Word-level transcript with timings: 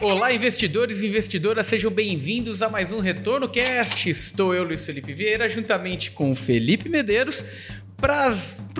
Olá, 0.00 0.32
investidores 0.32 1.02
e 1.02 1.08
investidoras, 1.08 1.66
sejam 1.66 1.90
bem-vindos 1.90 2.62
a 2.62 2.70
mais 2.70 2.90
um 2.90 3.00
Retorno 3.00 3.46
Cast. 3.46 4.08
Estou 4.08 4.54
eu, 4.54 4.64
Luiz 4.64 4.86
Felipe 4.86 5.12
Vieira, 5.12 5.46
juntamente 5.46 6.10
com 6.10 6.30
o 6.30 6.34
Felipe 6.34 6.88
Medeiros, 6.88 7.44
para 7.98 8.32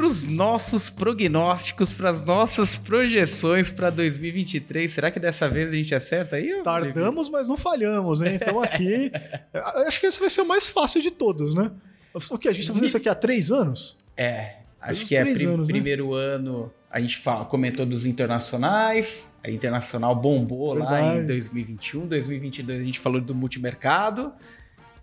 os 0.03 0.25
nossos 0.25 0.89
prognósticos, 0.89 1.93
para 1.93 2.09
as 2.09 2.25
nossas 2.25 2.79
projeções 2.79 3.71
para 3.71 3.91
2023. 3.91 4.91
Será 4.91 5.11
que 5.11 5.21
dessa 5.21 5.47
vez 5.47 5.69
a 5.69 5.73
gente 5.73 5.95
acerta 5.95 6.37
aí? 6.37 6.63
Tardamos, 6.63 7.29
mas 7.29 7.47
não 7.47 7.57
falhamos, 7.59 8.21
né? 8.21 8.37
Então 8.37 8.63
aqui, 8.63 9.13
acho 9.87 10.01
que 10.01 10.07
esse 10.07 10.19
vai 10.19 10.31
ser 10.31 10.41
o 10.41 10.49
mais 10.49 10.69
fácil 10.69 11.03
de 11.03 11.11
todos, 11.11 11.55
né? 11.55 11.71
O 12.15 12.39
que? 12.39 12.49
A 12.49 12.53
gente 12.53 12.63
está 12.63 12.73
fazendo 12.73 12.89
isso 12.89 12.97
aqui 12.97 13.11
há 13.11 13.15
três 13.15 13.53
anos? 13.53 13.99
É, 14.17 14.60
acho 14.81 15.07
que 15.07 15.17
é 15.17 15.25
prim 15.25 15.47
anos, 15.47 15.69
né? 15.69 15.75
primeiro 15.75 16.15
ano. 16.15 16.73
A 16.91 17.01
gente 17.01 17.19
fala, 17.19 17.45
comentou 17.45 17.87
dos 17.87 18.05
internacionais, 18.05 19.37
a 19.45 19.51
internacional 19.51 20.15
bombou 20.15 20.75
Verdade. 20.75 20.93
lá 20.93 21.17
em 21.17 21.27
2021, 21.27 22.07
2022 22.07 22.81
a 22.81 22.85
gente 22.85 22.99
falou 22.99 23.21
do 23.21 23.35
multimercado. 23.35 24.33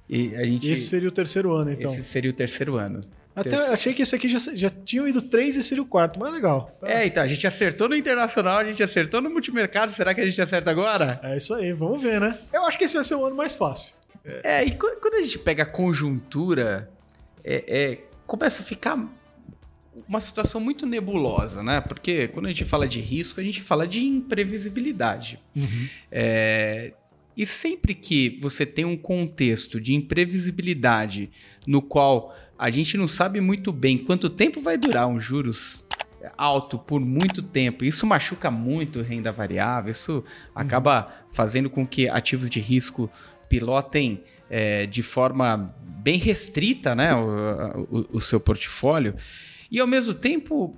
E 0.10 0.36
a 0.36 0.44
gente, 0.44 0.70
esse 0.70 0.88
seria 0.88 1.10
o 1.10 1.12
terceiro 1.12 1.54
ano, 1.54 1.72
então. 1.72 1.94
Esse 1.94 2.04
seria 2.04 2.32
o 2.32 2.34
terceiro 2.34 2.76
ano. 2.76 3.02
Até 3.36 3.52
terceiro. 3.52 3.74
achei 3.74 3.94
que 3.94 4.02
esse 4.02 4.16
aqui 4.16 4.28
já, 4.28 4.40
já 4.56 4.70
tinham 4.70 5.08
ido 5.08 5.22
três 5.22 5.56
e 5.56 5.64
seria 5.64 5.84
o 5.84 5.86
quarto, 5.86 6.20
mas 6.20 6.34
legal. 6.34 6.76
Tá. 6.82 6.90
É, 6.90 7.06
então, 7.06 7.22
a 7.22 7.28
gente 7.28 7.46
acertou 7.46 7.88
no 7.88 7.96
internacional, 7.96 8.58
a 8.58 8.64
gente 8.64 8.82
acertou 8.82 9.22
no 9.22 9.30
multimercado, 9.30 9.92
será 9.92 10.14
que 10.14 10.22
a 10.22 10.26
gente 10.26 10.42
acerta 10.42 10.72
agora? 10.72 11.20
É 11.22 11.38
isso 11.38 11.54
aí, 11.54 11.72
vamos 11.72 12.02
ver, 12.02 12.20
né? 12.20 12.38
Eu 12.52 12.66
acho 12.66 12.78
que 12.78 12.86
esse 12.86 12.96
vai 12.96 13.04
ser 13.04 13.16
o 13.16 13.26
ano 13.26 13.36
mais 13.36 13.56
fácil. 13.56 13.94
É, 14.26 14.62
é 14.62 14.66
e 14.66 14.72
quando 14.76 15.14
a 15.14 15.22
gente 15.22 15.38
pega 15.40 15.64
a 15.64 15.66
conjuntura, 15.66 16.90
é, 17.44 17.64
é, 17.68 17.98
começa 18.26 18.62
a 18.62 18.66
ficar 18.66 18.98
uma 20.08 20.20
situação 20.20 20.60
muito 20.60 20.86
nebulosa, 20.86 21.64
né? 21.64 21.82
Porque 21.82 22.28
quando 22.28 22.46
a 22.46 22.50
gente 22.50 22.66
fala 22.66 22.88
de 22.88 23.00
risco, 23.00 23.40
a 23.40 23.44
gente 23.44 23.62
fala 23.62 23.88
de 23.88 24.06
imprevisibilidade. 24.06 25.40
Uhum. 25.56 25.88
É, 26.12 26.94
e 27.36 27.46
sempre 27.46 27.94
que 27.94 28.38
você 28.42 28.66
tem 28.66 28.84
um 28.84 28.98
contexto 28.98 29.80
de 29.80 29.94
imprevisibilidade 29.94 31.30
no 31.66 31.82
qual 31.82 32.36
a 32.58 32.70
gente 32.70 32.98
não 32.98 33.08
sabe 33.08 33.40
muito 33.40 33.72
bem 33.72 33.98
quanto 33.98 34.30
tempo 34.30 34.60
vai 34.60 34.78
durar 34.78 35.08
um 35.08 35.20
juros 35.20 35.86
alto 36.36 36.78
por 36.80 37.00
muito 37.00 37.42
tempo, 37.42 37.86
isso 37.86 38.06
machuca 38.06 38.50
muito 38.50 39.02
renda 39.02 39.32
variável, 39.32 39.92
isso 39.92 40.24
acaba 40.54 41.06
uhum. 41.06 41.34
fazendo 41.34 41.70
com 41.70 41.86
que 41.86 42.10
ativos 42.10 42.50
de 42.50 42.60
risco 42.60 43.10
pilotem 43.48 44.24
é, 44.50 44.86
de 44.86 45.04
forma 45.04 45.74
bem 45.80 46.18
restrita 46.18 46.96
né, 46.96 47.14
o, 47.16 47.88
o, 47.90 48.08
o 48.14 48.22
seu 48.22 48.40
portfólio. 48.40 49.16
E 49.72 49.80
ao 49.80 49.88
mesmo 49.88 50.14
tempo, 50.14 50.76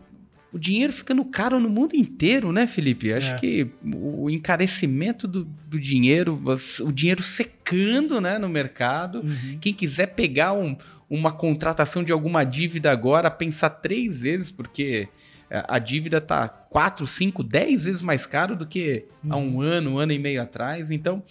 o 0.51 0.57
dinheiro 0.57 0.91
ficando 0.91 1.23
caro 1.25 1.59
no 1.59 1.69
mundo 1.69 1.95
inteiro, 1.95 2.51
né, 2.51 2.65
Felipe? 2.65 3.13
Acho 3.13 3.33
é. 3.33 3.39
que 3.39 3.67
o 3.83 4.29
encarecimento 4.29 5.27
do, 5.27 5.45
do, 5.45 5.79
dinheiro, 5.79 6.41
o 6.81 6.91
dinheiro 6.91 7.21
secando 7.21 8.19
né, 8.19 8.39
no 8.39 8.49
mercado. 8.49 9.19
Uhum. 9.19 9.57
Quem 9.61 9.73
quiser 9.73 10.07
pegar 10.07 10.53
um, 10.53 10.75
uma 11.09 11.31
contratação 11.31 12.03
de 12.03 12.11
alguma 12.11 12.43
dívida 12.43 12.91
agora, 12.91 13.29
pensar 13.29 13.69
três 13.69 14.21
vezes, 14.21 14.49
porque 14.49 15.07
a 15.49 15.79
dívida 15.79 16.17
está 16.17 16.47
quatro, 16.47 17.07
cinco, 17.07 17.43
dez 17.43 17.85
vezes 17.85 18.01
mais 18.01 18.25
caro 18.25 18.55
do 18.55 18.67
que 18.67 19.05
há 19.27 19.35
um 19.35 19.55
uhum. 19.55 19.61
ano, 19.61 19.91
um 19.91 19.97
ano 19.97 20.11
e 20.11 20.19
meio 20.19 20.41
atrás. 20.41 20.91
Então, 20.91 21.23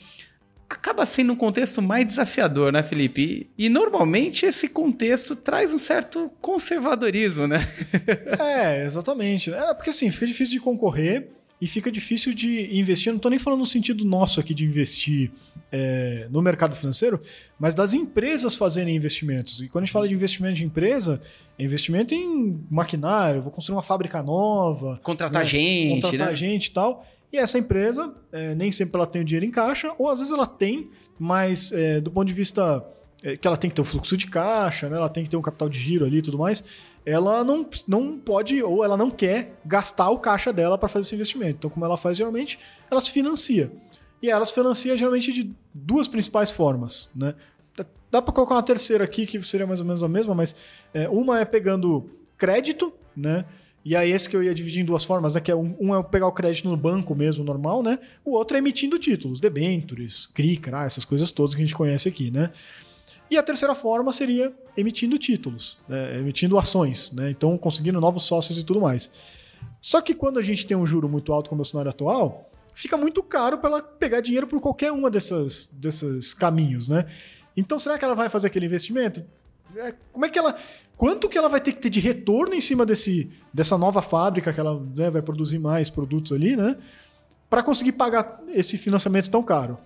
acaba 0.69 1.07
sendo 1.07 1.33
um 1.33 1.37
contexto 1.37 1.81
mais 1.81 2.07
desafiador, 2.07 2.73
né, 2.73 2.83
Felipe? 2.83 3.49
E, 3.57 3.67
e, 3.67 3.69
normalmente 3.69 4.45
esse 4.45 4.69
contexto 4.69 5.35
traz 5.35 5.73
um 5.73 5.79
certo 5.79 6.31
conservadorismo, 6.41 7.47
né? 7.47 7.67
é, 8.39 8.85
exatamente. 8.85 9.53
É, 9.53 9.75
porque 9.75 9.91
assim, 9.91 10.11
fica 10.11 10.27
difícil 10.27 10.59
de 10.59 10.61
concorrer 10.61 11.29
e 11.61 11.67
fica 11.67 11.91
difícil 11.91 12.33
de 12.33 12.71
investir. 12.79 13.09
Eu 13.09 13.15
não 13.15 13.19
estou 13.19 13.31
nem 13.31 13.39
falando 13.39 13.61
no 13.61 13.67
sentido 13.67 14.05
nosso 14.05 14.39
aqui 14.39 14.55
de 14.55 14.65
investir 14.65 15.31
é, 15.73 16.29
no 16.31 16.41
mercado 16.41 16.77
financeiro, 16.77 17.21
mas 17.59 17.75
das 17.75 17.95
empresas 17.95 18.55
fazerem 18.55 18.95
investimentos. 18.95 19.61
E 19.61 19.69
quando 19.69 19.83
a 19.83 19.87
gente 19.87 19.93
fala 19.93 20.07
de 20.07 20.15
investimento 20.15 20.55
de 20.55 20.65
empresa, 20.65 21.21
é 21.59 21.65
investimento 21.65 22.15
em 22.15 22.65
maquinário, 22.71 23.43
vou 23.43 23.51
construir 23.51 23.77
uma 23.77 23.83
fábrica 23.83 24.23
nova. 24.23 25.01
Contratar 25.03 25.43
né? 25.43 25.49
gente, 25.49 26.03
Contratar 26.03 26.29
né? 26.29 26.37
gente 26.37 26.67
e 26.67 26.71
tal. 26.71 27.07
E 27.33 27.37
essa 27.37 27.59
empresa, 27.59 28.15
é, 28.33 28.55
nem 28.55 28.73
sempre 28.73 28.97
ela 28.97 29.07
tem 29.07 29.23
o 29.23 29.25
dinheiro 29.25 29.45
em 29.45 29.51
caixa, 29.51 29.93
ou 29.99 30.09
às 30.09 30.19
vezes 30.19 30.33
ela 30.33 30.47
tem, 30.47 30.91
mas 31.19 31.73
é, 31.73 32.01
do 32.01 32.11
ponto 32.11 32.27
de 32.27 32.33
vista 32.33 32.85
é, 33.23 33.37
que 33.37 33.47
ela 33.47 33.57
tem 33.57 33.69
que 33.69 33.77
ter 33.77 33.83
um 33.83 33.85
fluxo 33.85 34.17
de 34.17 34.27
caixa, 34.27 34.89
né, 34.89 34.97
ela 34.97 35.09
tem 35.09 35.25
que 35.25 35.31
ter 35.31 35.37
um 35.37 35.43
capital 35.43 35.69
de 35.69 35.79
giro 35.79 36.05
ali 36.05 36.19
e 36.19 36.23
tudo 36.23 36.39
mais, 36.39 36.65
ela 37.05 37.45
não, 37.45 37.67
não 37.87 38.19
pode 38.19 38.63
ou 38.63 38.85
ela 38.85 38.97
não 38.97 39.11
quer 39.11 39.59
gastar 39.65 40.11
o 40.11 40.19
caixa 40.19 40.53
dela 40.53 40.79
para 40.79 40.89
fazer 40.89 41.07
esse 41.07 41.15
investimento. 41.15 41.57
Então, 41.59 41.71
como 41.71 41.85
ela 41.85 41.97
faz 41.97 42.17
geralmente, 42.17 42.59
ela 42.91 43.01
se 43.01 43.11
financia. 43.11 43.71
E 44.23 44.31
ela 44.31 44.45
se 44.45 44.53
financia 44.53 44.97
geralmente 44.97 45.33
de 45.33 45.51
duas 45.73 46.09
principais 46.09 46.51
formas. 46.51 47.09
Né? 47.15 47.35
Dá 48.11 48.23
para 48.23 48.33
colocar 48.33 48.55
uma 48.55 48.63
terceira 48.63 49.05
aqui, 49.05 49.27
que 49.27 49.41
seria 49.43 49.67
mais 49.67 49.81
ou 49.81 49.87
menos 49.87 50.03
a 50.03 50.09
mesma, 50.09 50.35
mas 50.35 50.57
é, 50.93 51.09
uma 51.09 51.41
é 51.41 51.45
pegando 51.45 52.11
crédito, 52.37 52.93
né? 53.17 53.45
E 53.89 53.97
aí 53.97 54.13
esse 54.13 54.29
que 54.29 54.37
eu 54.37 54.43
ia 54.43 54.55
dividir 54.55 54.83
em 54.83 54.85
duas 54.85 55.03
formas, 55.03 55.35
né? 55.35 55.41
Que 55.41 55.51
é 55.51 55.57
um, 55.57 55.75
um 55.81 55.99
é 55.99 56.03
pegar 56.03 56.27
o 56.27 56.33
crédito 56.33 56.69
no 56.69 56.77
banco 56.77 57.15
mesmo, 57.15 57.43
normal, 57.43 57.83
né? 57.83 57.99
O 58.23 58.33
outro 58.33 58.55
é 58.55 58.61
emitindo 58.61 58.99
títulos, 58.99 59.41
debentures, 59.41 60.27
CRI, 60.27 60.59
CRA, 60.59 60.85
essas 60.85 61.07
coisas 61.07 61.33
todas 61.33 61.55
que 61.55 61.63
a 61.63 61.65
gente 61.65 61.75
conhece 61.75 62.07
aqui, 62.07 62.31
né? 62.31 62.51
E 63.31 63.39
a 63.39 63.43
terceira 63.43 63.75
forma 63.75 64.13
seria 64.13 64.53
emitindo 64.77 65.17
títulos, 65.17 65.79
né? 65.89 66.19
emitindo 66.19 66.59
ações, 66.59 67.13
né? 67.13 67.31
Então 67.31 67.57
conseguindo 67.57 67.99
novos 67.99 68.25
sócios 68.25 68.59
e 68.59 68.63
tudo 68.63 68.79
mais. 68.79 69.11
Só 69.81 70.03
que 70.03 70.13
quando 70.13 70.39
a 70.39 70.43
gente 70.43 70.67
tem 70.67 70.77
um 70.77 70.87
juro 70.87 71.09
muito 71.09 71.33
alto 71.33 71.49
como 71.49 71.63
é 71.63 71.65
o 71.65 71.65
cenário 71.65 71.89
atual, 71.89 72.51
fica 72.75 72.95
muito 72.95 73.23
caro 73.23 73.57
para 73.57 73.71
ela 73.71 73.83
pegar 73.83 74.21
dinheiro 74.21 74.47
por 74.47 74.61
qualquer 74.61 74.93
uma 74.93 75.11
dessas, 75.11 75.67
desses 75.73 76.35
caminhos, 76.35 76.91
né? 76.91 77.07
Então 77.57 77.79
será 77.79 77.99
que 77.99 78.05
ela 78.05 78.15
vai 78.15 78.29
fazer 78.29 78.49
aquele 78.49 78.67
investimento? 78.67 79.25
É, 79.79 79.95
como 80.13 80.25
é 80.25 80.29
que 80.29 80.39
ela. 80.39 80.57
Quanto 80.97 81.29
que 81.29 81.39
ela 81.39 81.49
vai 81.49 81.61
ter 81.61 81.73
que 81.73 81.79
ter 81.79 81.91
de 81.91 82.01
retorno 82.01 82.55
em 82.55 82.61
cima 82.61 82.85
desse, 82.85 83.31
dessa 83.55 83.79
nova 83.79 84.03
fábrica 84.03 84.53
que 84.53 84.59
ela 84.59 84.83
né, 84.97 85.11
vai 85.11 85.23
produzir 85.23 85.59
mais 85.59 85.89
produtos 85.89 86.33
ali, 86.33 86.57
né? 86.57 86.77
Para 87.49 87.63
conseguir 87.63 87.93
pagar 87.93 88.43
esse 88.49 88.77
financiamento 88.77 89.31
tão 89.31 89.43
caro. 89.43 89.79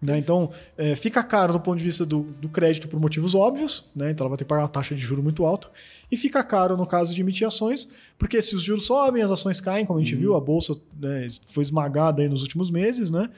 Né? 0.00 0.16
Então, 0.16 0.50
é, 0.76 0.94
fica 0.94 1.22
caro 1.24 1.52
do 1.52 1.60
ponto 1.60 1.76
de 1.76 1.84
vista 1.84 2.06
do, 2.06 2.22
do, 2.22 2.48
crédito 2.48 2.86
por 2.86 3.00
motivos 3.00 3.34
óbvios, 3.34 3.90
né? 3.96 4.12
então 4.12 4.24
ela 4.24 4.28
vai 4.28 4.38
ter 4.38 4.44
que 4.44 4.48
pagar 4.48 4.62
uma 4.62 4.68
taxa 4.68 4.94
de 4.94 5.00
juro 5.00 5.20
muito 5.20 5.44
alta, 5.44 5.68
e 6.10 6.16
fica 6.16 6.42
caro 6.44 6.76
no 6.76 6.86
caso 6.86 7.12
de 7.12 7.20
emitir 7.20 7.44
ações, 7.44 7.90
porque 8.16 8.40
se 8.40 8.54
os 8.54 8.62
juros 8.62 8.86
sobem, 8.86 9.24
as 9.24 9.32
ações 9.32 9.60
caem, 9.60 9.84
como 9.84 9.98
a 9.98 10.02
gente 10.02 10.14
uhum. 10.14 10.20
viu, 10.20 10.36
a 10.36 10.40
bolsa 10.40 10.76
né, 10.96 11.26
foi 11.48 11.62
esmagada 11.62 12.22
aí 12.22 12.28
nos 12.28 12.42
últimos 12.42 12.70
meses, 12.70 13.10
né? 13.10 13.28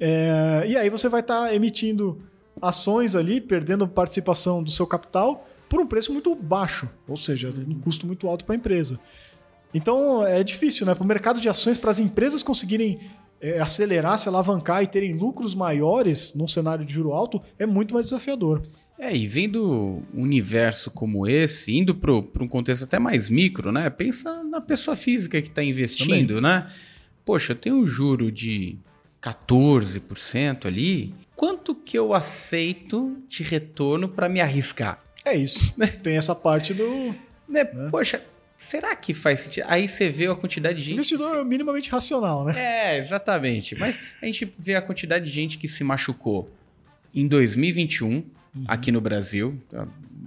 É, 0.00 0.64
e 0.66 0.76
aí 0.76 0.90
você 0.90 1.08
vai 1.08 1.20
estar 1.20 1.46
tá 1.46 1.54
emitindo 1.54 2.20
ações 2.60 3.14
ali, 3.14 3.40
perdendo 3.40 3.86
participação 3.88 4.62
do 4.62 4.70
seu 4.70 4.86
capital 4.86 5.48
por 5.68 5.80
um 5.80 5.86
preço 5.86 6.12
muito 6.12 6.34
baixo, 6.34 6.88
ou 7.08 7.16
seja, 7.16 7.52
um 7.66 7.80
custo 7.80 8.06
muito 8.06 8.28
alto 8.28 8.44
para 8.44 8.54
a 8.54 8.58
empresa. 8.58 9.00
Então 9.72 10.26
é 10.26 10.44
difícil, 10.44 10.84
né? 10.84 10.94
Para 10.94 11.04
o 11.04 11.06
mercado 11.06 11.40
de 11.40 11.48
ações, 11.48 11.78
para 11.78 11.90
as 11.90 11.98
empresas 11.98 12.42
conseguirem 12.42 13.00
é, 13.40 13.58
acelerar, 13.58 14.18
se 14.18 14.28
alavancar 14.28 14.82
e 14.82 14.86
terem 14.86 15.14
lucros 15.14 15.54
maiores 15.54 16.34
num 16.34 16.46
cenário 16.46 16.84
de 16.84 16.92
juro 16.92 17.12
alto, 17.12 17.40
é 17.58 17.64
muito 17.64 17.94
mais 17.94 18.06
desafiador. 18.06 18.62
É, 18.98 19.16
e 19.16 19.26
vendo 19.26 20.02
um 20.14 20.22
universo 20.22 20.90
como 20.90 21.26
esse, 21.26 21.76
indo 21.76 21.94
para 21.94 22.12
um 22.12 22.46
contexto 22.46 22.84
até 22.84 22.98
mais 22.98 23.28
micro, 23.28 23.72
né? 23.72 23.90
Pensa 23.90 24.44
na 24.44 24.60
pessoa 24.60 24.94
física 24.94 25.40
que 25.42 25.48
está 25.48 25.64
investindo, 25.64 26.36
Também. 26.36 26.42
né? 26.42 26.70
Poxa, 27.24 27.52
eu 27.52 27.56
tenho 27.56 27.76
um 27.76 27.86
juro 27.86 28.30
de 28.30 28.78
14% 29.22 30.66
ali, 30.66 31.14
quanto 31.34 31.74
que 31.74 31.98
eu 31.98 32.14
aceito 32.14 33.16
de 33.28 33.42
retorno 33.42 34.08
para 34.08 34.28
me 34.28 34.40
arriscar? 34.40 35.02
É 35.24 35.36
isso. 35.36 35.72
Né? 35.76 35.86
Tem 35.86 36.16
essa 36.16 36.34
parte 36.34 36.74
do. 36.74 37.14
Né? 37.48 37.64
Né? 37.64 37.88
Poxa, 37.90 38.22
será 38.58 38.94
que 38.96 39.14
faz 39.14 39.40
sentido? 39.40 39.66
Aí 39.68 39.88
você 39.88 40.08
vê 40.08 40.26
a 40.26 40.34
quantidade 40.34 40.78
de 40.78 40.84
gente. 40.84 40.94
Investidor 40.94 41.38
se... 41.38 41.44
minimamente 41.44 41.90
racional, 41.90 42.44
né? 42.44 42.54
É, 42.56 42.98
exatamente. 42.98 43.76
Mas 43.76 43.98
a 44.20 44.26
gente 44.26 44.52
vê 44.58 44.74
a 44.74 44.82
quantidade 44.82 45.24
de 45.24 45.30
gente 45.30 45.58
que 45.58 45.68
se 45.68 45.84
machucou 45.84 46.50
em 47.14 47.26
2021 47.26 48.08
uhum. 48.08 48.24
aqui 48.66 48.90
no 48.90 49.00
Brasil. 49.00 49.60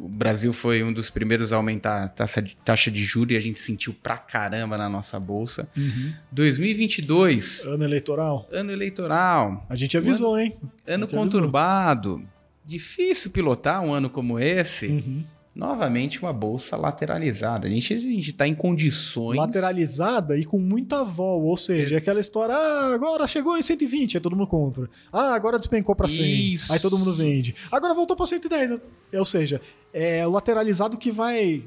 O 0.05 0.07
Brasil 0.07 0.53
foi 0.53 0.83
um 0.83 0.93
dos 0.93 1.09
primeiros 1.09 1.51
a 1.51 1.55
aumentar 1.55 2.03
a 2.03 2.07
taxa 2.07 2.39
de, 2.39 2.55
taxa 2.57 2.91
de 2.91 3.03
juros 3.03 3.33
e 3.33 3.37
a 3.37 3.39
gente 3.39 3.57
sentiu 3.57 3.91
pra 3.91 4.17
caramba 4.17 4.77
na 4.77 4.87
nossa 4.87 5.19
bolsa. 5.19 5.67
Uhum. 5.75 6.13
2022. 6.31 7.65
Ano 7.65 7.83
eleitoral. 7.83 8.47
Ano 8.51 8.71
eleitoral. 8.71 9.65
A 9.67 9.75
gente 9.75 9.97
avisou, 9.97 10.35
ano, 10.35 10.43
hein? 10.43 10.55
Ano 10.87 11.07
conturbado. 11.07 12.13
Avisou. 12.17 12.29
Difícil 12.63 13.31
pilotar 13.31 13.81
um 13.81 13.95
ano 13.95 14.07
como 14.07 14.39
esse. 14.39 14.87
Uhum 14.87 15.23
novamente 15.55 16.21
uma 16.21 16.33
bolsa 16.33 16.75
lateralizada. 16.75 17.67
A 17.67 17.71
gente 17.71 17.93
está 17.93 18.45
em 18.45 18.53
condições. 18.53 19.37
Lateralizada 19.37 20.37
e 20.37 20.43
com 20.43 20.59
muita 20.59 21.03
vol, 21.03 21.43
ou 21.43 21.55
seja, 21.55 21.95
é. 21.95 21.97
aquela 21.97 22.19
história, 22.19 22.53
ah, 22.53 22.93
agora 22.93 23.25
chegou 23.25 23.57
em 23.57 23.61
120, 23.61 24.17
aí 24.17 24.21
todo 24.21 24.35
mundo 24.35 24.47
compra. 24.47 24.89
Ah, 25.11 25.33
agora 25.33 25.57
despencou 25.57 25.95
para 25.95 26.09
100, 26.09 26.53
Isso. 26.53 26.73
aí 26.73 26.79
todo 26.79 26.97
mundo 26.97 27.13
vende. 27.13 27.55
Agora 27.71 27.93
voltou 27.93 28.17
para 28.17 28.25
110, 28.25 28.73
ou 29.13 29.25
seja, 29.25 29.61
é 29.93 30.27
o 30.27 30.31
lateralizado 30.31 30.97
que 30.97 31.09
vai 31.09 31.63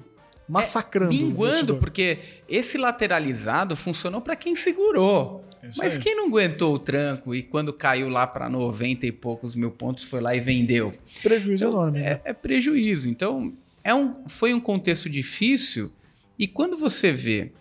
massacrando. 0.46 1.14
É, 1.14 1.16
minguando, 1.16 1.76
porque 1.76 2.18
esse 2.48 2.76
lateralizado 2.76 3.74
funcionou 3.74 4.20
para 4.20 4.36
quem 4.36 4.54
segurou. 4.54 5.44
Isso 5.62 5.80
Mas 5.80 5.96
aí. 5.96 6.02
quem 6.02 6.14
não 6.14 6.28
aguentou 6.28 6.74
o 6.74 6.78
tranco 6.78 7.34
e 7.34 7.42
quando 7.42 7.72
caiu 7.72 8.08
lá 8.08 8.26
para 8.26 8.48
90 8.48 9.06
e 9.06 9.12
poucos 9.12 9.56
mil 9.56 9.70
pontos 9.70 10.04
foi 10.04 10.20
lá 10.20 10.34
e 10.34 10.40
vendeu? 10.40 10.94
Prejuízo 11.22 11.64
então, 11.64 11.72
enorme. 11.72 11.98
É, 11.98 12.02
né? 12.02 12.20
é 12.24 12.32
prejuízo. 12.32 13.08
Então, 13.08 13.52
é 13.88 13.94
um, 13.94 14.28
foi 14.28 14.52
um 14.52 14.60
contexto 14.60 15.08
difícil. 15.08 15.90
E 16.38 16.46
quando 16.46 16.76
você 16.76 17.10
vê 17.10 17.52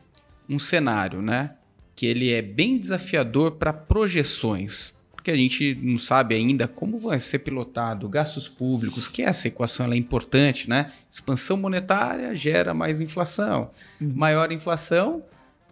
um 0.50 0.59
cenário, 0.59 1.21
né, 1.21 1.51
que 1.95 2.06
ele 2.06 2.33
é 2.33 2.41
bem 2.41 2.77
desafiador 2.77 3.51
para 3.51 3.71
projeções, 3.71 4.94
porque 5.13 5.31
a 5.31 5.38
gente 5.38 5.74
não 5.81 5.97
sabe 5.97 6.35
ainda 6.35 6.68
como 6.68 7.00
vai 7.00 7.18
ser 7.18 7.39
pilotado 7.39 8.09
gastos 8.09 8.47
públicos, 8.47 9.07
que 9.07 9.21
essa 9.21 9.47
equação 9.47 9.91
é 9.91 9.95
importante, 9.95 10.69
né? 10.69 10.91
Expansão 11.09 11.56
monetária 11.56 12.35
gera 12.35 12.73
mais 12.73 13.00
inflação. 13.00 13.71
Uhum. 14.00 14.12
Maior 14.13 14.51
inflação, 14.51 15.23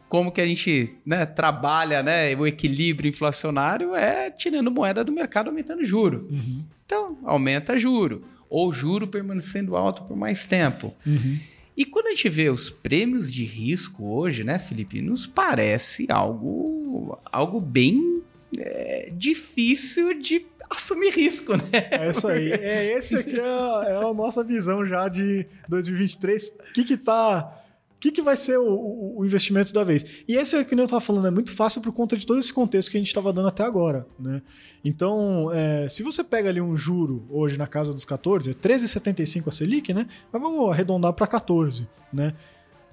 como 0.08 0.32
que 0.32 0.40
a 0.40 0.46
gente 0.46 0.96
né, 1.06 1.26
trabalha 1.26 2.02
né, 2.02 2.34
o 2.36 2.48
equilíbrio 2.48 3.10
inflacionário 3.10 3.94
é 3.94 4.32
tirando 4.32 4.72
moeda 4.72 5.04
do 5.04 5.12
mercado, 5.12 5.50
aumentando 5.50 5.84
juro. 5.84 6.28
Uhum. 6.32 6.64
Então, 6.86 7.18
aumenta 7.24 7.78
juro. 7.78 8.24
Ou 8.50 8.72
juro 8.72 9.08
permanecendo 9.08 9.76
alto 9.76 10.04
por 10.04 10.16
mais 10.16 10.46
tempo. 10.46 10.94
Uhum. 11.06 11.40
E 11.78 11.84
quando 11.84 12.08
a 12.08 12.10
gente 12.12 12.30
vê 12.30 12.50
os 12.50 12.70
prêmios 12.70 13.32
de 13.32 13.44
risco 13.44 14.06
hoje, 14.06 14.44
né, 14.44 14.58
Felipe, 14.58 15.02
nos 15.02 15.28
parece 15.28 16.08
algo, 16.10 17.20
algo 17.32 17.60
bem 17.60 18.24
é 18.58 19.10
difícil 19.12 20.20
de 20.20 20.46
assumir 20.70 21.12
risco, 21.12 21.58
né? 21.58 21.90
É 21.92 22.10
isso 22.10 22.28
aí. 22.28 22.52
É, 22.52 22.98
esse 22.98 23.16
aqui 23.16 23.38
é 23.38 23.44
a, 23.44 23.84
é 23.88 23.96
a 23.98 24.14
nossa 24.14 24.44
visão 24.44 24.86
já 24.86 25.08
de 25.08 25.46
2023. 25.68 26.48
O 26.48 26.74
que 26.74 26.84
que 26.84 26.98
tá... 26.98 27.62
O 28.06 28.08
que, 28.08 28.12
que 28.12 28.22
vai 28.22 28.38
ser 28.38 28.60
o, 28.60 29.16
o, 29.18 29.26
investimento 29.26 29.74
da 29.74 29.84
vez? 29.84 30.06
E 30.28 30.36
esse, 30.36 30.64
que 30.64 30.76
eu 30.76 30.84
estava 30.84 31.02
falando, 31.02 31.28
é 31.28 31.32
muito 31.32 31.52
fácil 31.52 31.82
por 31.82 31.92
conta 31.92 32.16
de 32.16 32.24
todo 32.24 32.40
esse 32.40 32.54
contexto 32.54 32.92
que 32.92 32.98
a 32.98 33.00
gente 33.00 33.08
estava 33.08 33.34
dando 33.34 33.48
até 33.48 33.64
agora. 33.64 34.06
Né? 34.20 34.44
Então, 34.84 35.52
é, 35.52 35.90
se 35.90 36.04
você 36.04 36.24
pega 36.24 36.50
ali 36.50 36.62
um 36.62 36.78
juro 36.78 37.26
hoje 37.32 37.58
na 37.58 37.66
casa 37.66 37.92
dos 37.92 38.06
14, 38.06 38.52
é 38.52 38.54
13,75 38.54 39.48
a 39.48 39.52
Selic, 39.52 39.92
né? 39.92 40.06
Mas 40.32 40.40
vamos 40.40 40.70
arredondar 40.70 41.14
para 41.14 41.26
14. 41.26 41.88
Né? 42.14 42.36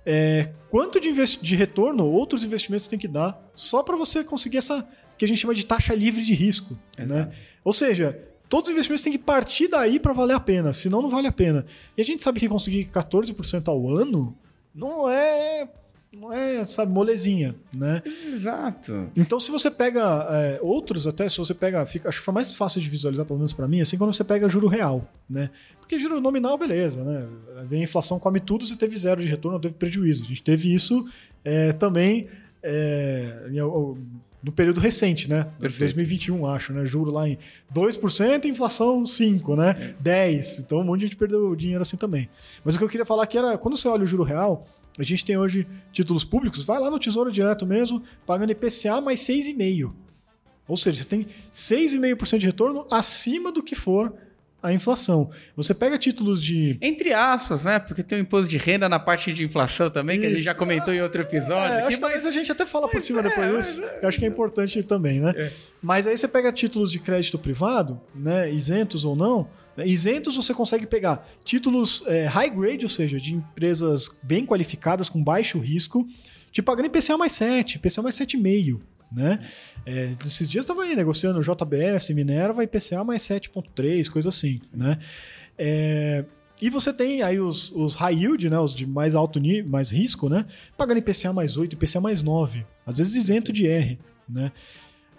É, 0.06 0.48
quanto 0.70 0.98
de, 0.98 1.12
de 1.12 1.56
retorno 1.56 2.06
outros 2.06 2.42
investimentos 2.42 2.86
tem 2.86 2.98
que 2.98 3.06
dar 3.06 3.38
só 3.54 3.82
para 3.82 3.96
você 3.98 4.24
conseguir 4.24 4.56
essa, 4.56 4.88
que 5.18 5.26
a 5.26 5.28
gente 5.28 5.38
chama 5.38 5.54
de 5.54 5.66
taxa 5.66 5.94
livre 5.94 6.22
de 6.22 6.32
risco. 6.32 6.78
Né? 6.96 7.30
Ou 7.62 7.74
seja, 7.74 8.18
todos 8.48 8.70
os 8.70 8.72
investimentos 8.72 9.04
têm 9.04 9.12
que 9.12 9.18
partir 9.18 9.68
daí 9.68 10.00
para 10.00 10.14
valer 10.14 10.36
a 10.36 10.40
pena, 10.40 10.72
senão 10.72 11.02
não 11.02 11.10
vale 11.10 11.26
a 11.26 11.32
pena. 11.32 11.66
E 11.98 12.00
a 12.00 12.04
gente 12.04 12.22
sabe 12.22 12.40
que 12.40 12.48
conseguir 12.48 12.86
14% 12.86 13.68
ao 13.68 13.94
ano 13.94 14.34
não 14.74 15.08
é 15.08 15.68
não 16.16 16.30
é, 16.30 16.64
sabe, 16.66 16.92
molezinha, 16.92 17.54
né? 17.74 18.02
Exato. 18.30 19.10
Então, 19.16 19.40
se 19.40 19.50
você 19.50 19.70
pega 19.70 20.26
é, 20.30 20.58
outros, 20.60 21.06
até 21.06 21.26
se 21.26 21.38
você 21.38 21.54
pega, 21.54 21.84
fica, 21.86 22.08
acho 22.08 22.18
que 22.18 22.24
foi 22.24 22.34
mais 22.34 22.52
fácil 22.54 22.82
de 22.82 22.90
visualizar, 22.90 23.24
pelo 23.24 23.38
menos 23.38 23.54
para 23.54 23.66
mim, 23.66 23.80
assim, 23.80 23.96
quando 23.96 24.12
você 24.12 24.22
pega 24.22 24.46
juro 24.48 24.68
real, 24.68 25.10
né? 25.28 25.48
Porque 25.80 25.98
juro 25.98 26.20
nominal, 26.20 26.58
beleza, 26.58 27.02
né? 27.02 27.26
Vem 27.64 27.80
a 27.80 27.84
inflação, 27.84 28.18
come 28.18 28.40
tudo, 28.40 28.66
você 28.66 28.76
teve 28.76 28.94
zero 28.96 29.22
de 29.22 29.26
retorno, 29.26 29.58
teve 29.58 29.74
prejuízo. 29.74 30.24
A 30.24 30.26
gente 30.26 30.42
teve 30.42 30.72
isso 30.72 31.08
é, 31.42 31.72
também 31.72 32.28
é, 32.62 33.48
no 34.42 34.50
período 34.50 34.80
recente, 34.80 35.28
né? 35.28 35.44
Perfeito. 35.60 35.94
2021, 35.94 36.46
acho, 36.46 36.72
né? 36.72 36.84
Juro 36.84 37.10
lá 37.10 37.28
em 37.28 37.38
2%, 37.72 38.44
inflação 38.46 39.04
5%, 39.04 39.56
né? 39.56 39.94
É. 40.02 40.34
10%. 40.38 40.60
Então 40.60 40.80
um 40.80 40.84
monte 40.84 41.00
de 41.00 41.06
gente 41.06 41.16
perdeu 41.16 41.54
dinheiro 41.54 41.82
assim 41.82 41.96
também. 41.96 42.28
Mas 42.64 42.74
o 42.74 42.78
que 42.78 42.84
eu 42.84 42.88
queria 42.88 43.06
falar 43.06 43.22
aqui 43.24 43.38
era, 43.38 43.56
quando 43.56 43.76
você 43.76 43.86
olha 43.88 44.02
o 44.02 44.06
juro 44.06 44.24
real, 44.24 44.66
a 44.98 45.02
gente 45.02 45.24
tem 45.24 45.36
hoje 45.38 45.66
títulos 45.92 46.24
públicos, 46.24 46.64
vai 46.64 46.78
lá 46.78 46.90
no 46.90 46.98
Tesouro 46.98 47.30
Direto 47.30 47.66
mesmo, 47.66 48.02
pagando 48.26 48.52
IPCA 48.52 49.00
mais 49.00 49.20
6,5%. 49.20 49.92
Ou 50.68 50.76
seja, 50.76 51.02
você 51.02 51.08
tem 51.08 51.26
6,5% 51.52 52.38
de 52.38 52.46
retorno 52.46 52.86
acima 52.90 53.50
do 53.50 53.62
que 53.62 53.74
for 53.74 54.12
a 54.62 54.72
inflação. 54.72 55.30
Você 55.56 55.74
pega 55.74 55.98
títulos 55.98 56.42
de. 56.42 56.78
Entre 56.80 57.12
aspas, 57.12 57.64
né? 57.64 57.78
Porque 57.78 58.02
tem 58.02 58.18
o 58.18 58.22
imposto 58.22 58.48
de 58.48 58.56
renda 58.56 58.88
na 58.88 58.98
parte 58.98 59.32
de 59.32 59.44
inflação 59.44 59.90
também, 59.90 60.16
Isso. 60.16 60.20
que 60.22 60.26
a 60.26 60.30
gente 60.36 60.44
já 60.44 60.54
comentou 60.54 60.94
em 60.94 61.00
outro 61.02 61.20
episódio. 61.20 61.74
É, 61.74 61.82
aqui, 61.84 62.00
mas... 62.00 62.24
a 62.24 62.30
gente 62.30 62.52
até 62.52 62.64
fala 62.64 62.88
por 62.88 63.02
cima 63.02 63.20
é, 63.20 63.22
depois 63.24 63.56
disso. 63.56 63.82
É... 63.82 63.98
Eu 64.02 64.08
acho 64.08 64.18
que 64.18 64.24
é 64.24 64.28
importante 64.28 64.82
também, 64.84 65.20
né? 65.20 65.32
É. 65.36 65.52
Mas 65.82 66.06
aí 66.06 66.16
você 66.16 66.28
pega 66.28 66.52
títulos 66.52 66.92
de 66.92 67.00
crédito 67.00 67.38
privado, 67.38 68.00
né? 68.14 68.52
Isentos 68.52 69.04
ou 69.04 69.16
não. 69.16 69.48
Né? 69.76 69.86
Isentos 69.86 70.36
você 70.36 70.54
consegue 70.54 70.86
pegar 70.86 71.26
títulos 71.44 72.04
é, 72.06 72.26
high 72.26 72.50
grade, 72.50 72.84
ou 72.84 72.90
seja, 72.90 73.18
de 73.18 73.34
empresas 73.34 74.20
bem 74.22 74.46
qualificadas, 74.46 75.08
com 75.08 75.22
baixo 75.22 75.58
risco, 75.58 76.06
te 76.52 76.62
pagando 76.62 76.86
IPCA 76.86 77.16
mais 77.16 77.32
7, 77.32 77.76
IPCA 77.76 78.02
mais 78.02 78.14
7,5 78.14 78.78
né? 79.14 79.38
É, 79.84 80.12
esses 80.26 80.50
dias 80.50 80.64
estava 80.64 80.82
aí 80.82 80.96
negociando 80.96 81.40
JBS, 81.40 82.10
Minerva, 82.10 82.64
IPCA 82.64 83.04
mais 83.04 83.22
7,3, 83.22 84.08
coisa 84.08 84.28
assim, 84.28 84.60
né? 84.72 84.98
É, 85.58 86.24
e 86.60 86.70
você 86.70 86.92
tem 86.92 87.22
aí 87.22 87.40
os, 87.40 87.72
os 87.72 87.96
high 87.96 88.14
yield, 88.14 88.48
né? 88.48 88.58
Os 88.58 88.74
de 88.74 88.86
mais 88.86 89.14
alto 89.14 89.40
nível, 89.40 89.68
mais 89.70 89.90
risco, 89.90 90.28
né? 90.28 90.46
Pagando 90.76 90.98
IPCA 90.98 91.32
mais 91.32 91.56
8, 91.56 91.72
IPCA 91.74 92.00
mais 92.00 92.22
9. 92.22 92.64
Às 92.86 92.98
vezes 92.98 93.16
isento 93.16 93.52
de 93.52 93.66
R, 93.66 93.98
né? 94.28 94.52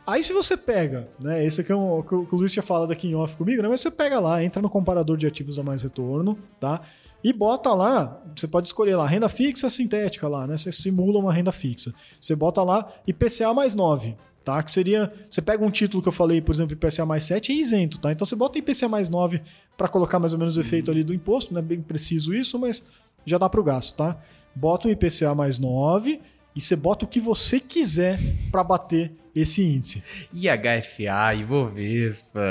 Aí 0.06 0.22
se 0.22 0.34
você 0.34 0.58
pega, 0.58 1.08
né? 1.18 1.46
Esse 1.46 1.62
aqui 1.62 1.72
é 1.72 1.76
um, 1.76 2.02
que 2.02 2.14
o 2.14 2.28
Luiz 2.34 2.52
tinha 2.52 2.64
falado 2.64 2.92
aqui 2.92 3.08
em 3.08 3.16
off 3.16 3.38
comigo, 3.38 3.62
né? 3.62 3.70
Mas 3.70 3.80
você 3.80 3.90
pega 3.90 4.20
lá, 4.20 4.44
entra 4.44 4.62
no 4.62 4.70
comparador 4.70 5.16
de 5.16 5.26
ativos 5.26 5.58
a 5.58 5.64
mais 5.64 5.82
retorno, 5.82 6.38
tá? 6.60 6.82
E 7.24 7.32
bota 7.32 7.74
lá, 7.74 8.22
você 8.36 8.46
pode 8.46 8.68
escolher 8.68 8.98
lá, 8.98 9.08
renda 9.08 9.30
fixa 9.30 9.70
sintética 9.70 10.28
lá, 10.28 10.46
né? 10.46 10.58
Você 10.58 10.74
simula 10.74 11.20
uma 11.20 11.32
renda 11.32 11.54
fixa. 11.54 11.94
Você 12.20 12.36
bota 12.36 12.62
lá 12.62 12.92
IPCA 13.08 13.54
mais 13.54 13.76
9, 13.76 14.18
tá? 14.44 14.62
Que 14.62 14.74
seria, 14.74 15.14
você 15.30 15.42
pega 15.42 15.64
um 15.64 15.72
título 15.72 16.04
que 16.04 16.10
eu 16.10 16.14
falei, 16.14 16.42
por 16.42 16.54
exemplo, 16.54 16.74
IPCA 16.74 17.06
mais 17.06 17.24
7 17.24 17.54
é 17.54 17.56
isento, 17.56 17.98
tá? 17.98 18.12
Então 18.12 18.26
você 18.26 18.36
bota 18.36 18.60
IPCA 18.60 18.90
mais 18.90 19.08
9 19.08 19.42
para 19.78 19.88
colocar 19.88 20.20
mais 20.20 20.34
ou 20.34 20.40
menos 20.40 20.58
o 20.58 20.62
efeito 20.62 20.92
ali 20.92 21.02
do 21.02 21.14
imposto, 21.14 21.54
não 21.54 21.60
é 21.60 21.64
bem 21.64 21.82
preciso 21.82 22.34
isso, 22.34 22.60
mas 22.60 22.84
já 23.26 23.38
dá 23.38 23.48
para 23.48 23.62
o 23.62 23.64
gasto, 23.64 23.96
tá? 23.96 24.18
Bota 24.54 24.90
um 24.90 24.92
IPCA 24.92 25.34
mais 25.34 25.60
9 25.60 26.20
e 26.56 26.62
você 26.62 26.76
bota 26.76 27.06
o 27.06 27.08
que 27.08 27.20
você 27.20 27.60
quiser 27.60 28.20
para 28.52 28.64
bater 28.64 29.12
esse 29.36 29.64
índice. 29.64 30.04
E 30.32 30.48
HFA, 30.48 31.34
Ibovespa. 31.36 32.42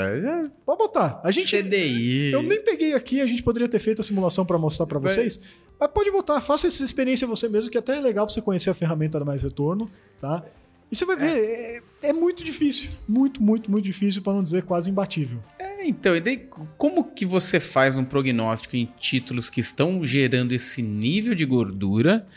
Pode 0.65 0.77
botar. 0.77 1.21
A 1.23 1.31
gente, 1.31 1.55
CDI. 1.55 2.31
Eu 2.31 2.43
nem 2.43 2.61
peguei 2.61 2.93
aqui, 2.93 3.21
a 3.21 3.25
gente 3.25 3.41
poderia 3.41 3.69
ter 3.69 3.79
feito 3.79 4.01
a 4.01 4.03
simulação 4.03 4.45
para 4.45 4.57
mostrar 4.57 4.85
para 4.85 4.99
vocês. 4.99 5.39
Mas 5.79 5.89
pode 5.91 6.11
botar, 6.11 6.39
faça 6.41 6.67
essa 6.67 6.83
experiência 6.83 7.27
você 7.27 7.47
mesmo, 7.47 7.71
que 7.71 7.77
até 7.77 7.97
é 7.97 8.01
legal 8.01 8.25
para 8.25 8.33
você 8.33 8.41
conhecer 8.41 8.69
a 8.69 8.73
ferramenta 8.73 9.19
do 9.19 9.25
Mais 9.25 9.43
Retorno, 9.43 9.89
tá? 10.19 10.43
E 10.91 10.95
você 10.95 11.05
vai 11.05 11.15
ver, 11.15 11.35
é, 11.35 11.77
é, 12.03 12.09
é 12.09 12.13
muito 12.13 12.43
difícil. 12.43 12.91
Muito, 13.07 13.41
muito, 13.41 13.71
muito 13.71 13.83
difícil, 13.83 14.21
para 14.21 14.33
não 14.33 14.43
dizer 14.43 14.61
quase 14.63 14.91
imbatível. 14.91 15.39
É, 15.57 15.87
então, 15.87 16.15
e 16.15 16.21
daí, 16.21 16.47
como 16.77 17.03
que 17.03 17.25
você 17.25 17.59
faz 17.59 17.97
um 17.97 18.05
prognóstico 18.05 18.75
em 18.75 18.85
títulos 18.99 19.49
que 19.49 19.59
estão 19.59 20.05
gerando 20.05 20.51
esse 20.51 20.83
nível 20.83 21.33
de 21.33 21.45
gordura? 21.45 22.27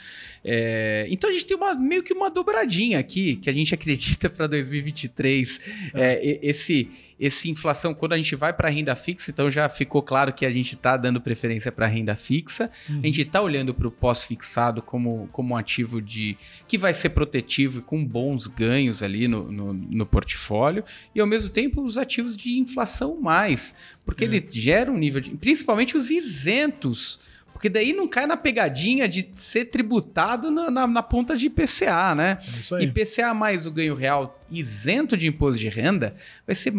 É, 0.49 1.09
então 1.11 1.29
a 1.29 1.33
gente 1.33 1.45
tem 1.45 1.57
uma, 1.57 1.75
meio 1.75 2.05
que 2.05 2.13
uma 2.13 2.31
dobradinha 2.31 3.01
aqui, 3.01 3.35
que 3.35 3.51
a 3.51 3.53
gente 3.53 3.75
acredita 3.75 4.31
para 4.31 4.47
2023. 4.47 5.61
É. 5.93 6.13
É, 6.15 6.39
esse, 6.41 6.89
esse 7.19 7.51
inflação, 7.51 7.93
quando 7.93 8.13
a 8.13 8.17
gente 8.17 8.37
vai 8.37 8.53
para 8.53 8.69
renda 8.69 8.95
fixa, 8.95 9.33
então 9.33 9.51
já 9.51 9.69
ficou 9.69 10.01
claro 10.03 10.33
que 10.33 10.47
a 10.47 10.51
gente 10.53 10.77
está 10.77 10.97
dando 10.97 11.21
preferência 11.21 11.73
para 11.73 11.89
renda 11.89 12.15
fixa. 12.15 12.71
Uhum. 12.89 13.01
A 13.01 13.07
gente 13.07 13.23
está 13.23 13.43
olhando 13.43 13.75
para 13.75 13.89
o 13.89 13.91
pós-fixado 13.91 14.81
como, 14.81 15.29
como 15.33 15.55
um 15.55 15.57
ativo 15.57 16.01
de 16.01 16.39
que 16.69 16.79
vai 16.79 16.95
ser 16.95 17.09
protetivo 17.09 17.81
e 17.81 17.83
com 17.83 18.05
bons 18.05 18.47
ganhos 18.47 19.03
ali 19.03 19.27
no, 19.27 19.51
no, 19.51 19.73
no 19.73 20.07
portfólio. 20.07 20.85
E 21.13 21.21
ao 21.21 21.27
mesmo 21.27 21.51
tempo 21.51 21.83
os 21.83 21.99
ativos 21.99 22.37
de 22.37 22.57
inflação 22.57 23.21
mais, 23.21 23.75
porque 24.05 24.23
é. 24.23 24.29
ele 24.29 24.47
gera 24.49 24.93
um 24.93 24.97
nível 24.97 25.21
de. 25.21 25.31
Principalmente 25.31 25.97
os 25.97 26.09
isentos 26.09 27.19
porque 27.57 27.71
daí 27.71 27.95
não 27.95 28.07
cai 28.07 28.27
na 28.27 28.37
pegadinha 28.37 29.09
de 29.09 29.31
ser 29.33 29.65
tributado 29.65 30.51
na, 30.51 30.71
na, 30.71 30.87
na 30.87 31.03
ponta 31.03 31.35
de 31.35 31.47
IPCA, 31.47 32.15
né? 32.15 32.37
É 32.55 32.61
isso 32.61 32.75
aí. 32.75 32.85
IPCA 32.85 33.33
mais 33.33 33.65
o 33.65 33.73
ganho 33.73 33.95
real 33.95 34.39
isento 34.51 35.17
de 35.17 35.27
imposto 35.27 35.59
de 35.59 35.71
renda 35.71 36.15
vai 36.47 36.55
ser, 36.55 36.71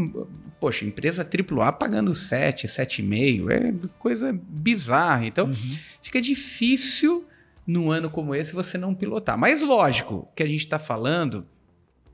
poxa, 0.60 0.86
empresa 0.86 1.27
AAA 1.27 1.72
pagando 1.72 2.13
7, 2.13 2.67
7,5, 2.67 3.50
é 3.50 3.74
coisa 3.98 4.31
bizarra. 4.31 5.25
Então, 5.25 5.48
uhum. 5.48 5.77
fica 6.00 6.22
difícil 6.22 7.27
num 7.65 7.89
ano 7.89 8.07
como 8.07 8.36
esse 8.36 8.53
você 8.53 8.77
não 8.77 8.93
pilotar. 8.93 9.36
Mas 9.36 9.63
lógico 9.63 10.29
que 10.36 10.43
a 10.43 10.48
gente 10.48 10.60
está 10.60 10.77
falando 10.77 11.43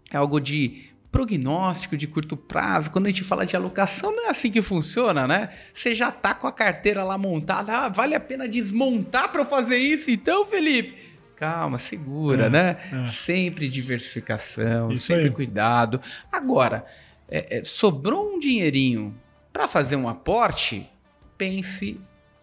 é 0.10 0.16
algo 0.16 0.40
de 0.40 0.86
prognóstico 1.14 1.96
de 1.96 2.08
curto 2.08 2.36
prazo, 2.36 2.90
quando 2.90 3.06
a 3.06 3.10
gente 3.12 3.24
fala 3.24 3.46
de 3.46 3.56
alocação, 3.56 4.12
não 4.12 4.26
é 4.26 4.30
assim 4.32 4.50
que 4.50 4.64
funciona, 4.64 5.28
né? 5.28 5.50
Você 5.72 5.94
já 5.94 6.12
tá 6.12 6.34
com 6.34 6.48
a 6.48 6.52
carteira 6.52 7.04
lá 7.04 7.20
montada, 7.20 7.72
ah, 7.72 7.88
vale 7.88 8.16
a 8.16 8.20
pena 8.20 8.50
desmontar 8.50 9.32
para 9.32 9.46
fazer 9.46 9.78
isso 9.78 10.10
então, 10.10 10.44
Felipe? 10.44 10.96
Calma, 11.36 11.78
segura, 11.78 12.48
é, 12.48 12.50
né? 12.50 12.78
É. 12.92 13.06
Sempre 13.06 13.70
diversificação, 13.70 14.92
isso 14.92 15.06
sempre 15.06 15.26
aí. 15.26 15.30
cuidado. 15.30 16.02
Agora, 16.32 16.84
é, 17.30 17.60
é 17.60 17.64
sobrou 17.64 18.34
um 18.34 18.40
dinheirinho 18.40 19.16
para 19.52 19.68
fazer 19.68 19.96
um 19.96 20.10
aporte, 20.10 20.90
pense 21.38 22.02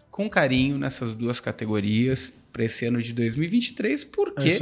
com 0.09 0.29
carinho 0.29 0.77
nessas 0.77 1.13
duas 1.13 1.41
categorias 1.41 2.41
para 2.53 2.63
esse 2.63 2.85
ano 2.85 3.01
de 3.01 3.13
2023, 3.13 4.03
porque 4.05 4.59